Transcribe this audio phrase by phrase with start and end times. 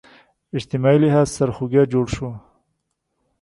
[0.57, 2.29] اجتماعي لحاظ سرخوږی جوړ شو